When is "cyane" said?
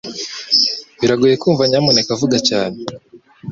2.49-2.77